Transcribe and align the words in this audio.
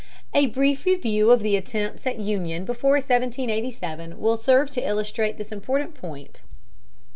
A 0.33 0.47
brief 0.47 0.85
review 0.87 1.29
of 1.29 1.41
the 1.43 1.55
attempts 1.55 2.07
at 2.07 2.17
union 2.19 2.65
before 2.65 2.93
1787 2.93 4.19
will 4.19 4.35
serve 4.35 4.71
to 4.71 4.81
illustrate 4.81 5.37
this 5.37 5.51
important 5.51 5.93
point. 5.93 6.41